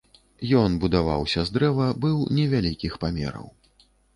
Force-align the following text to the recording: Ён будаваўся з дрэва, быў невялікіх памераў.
Ён 0.61 0.77
будаваўся 0.85 1.43
з 1.49 1.53
дрэва, 1.57 1.87
быў 2.07 2.17
невялікіх 2.39 2.99
памераў. 3.05 3.47